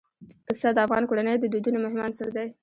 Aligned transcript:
پسه 0.45 0.69
د 0.73 0.77
افغان 0.85 1.03
کورنیو 1.09 1.41
د 1.41 1.45
دودونو 1.53 1.77
مهم 1.85 1.99
عنصر 2.07 2.27
دی. 2.35 2.47